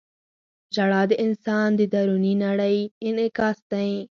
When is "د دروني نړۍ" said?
1.79-2.77